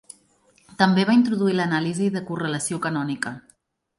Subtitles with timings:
[0.79, 3.37] També va introduir l'anàlisi de correlació canònica.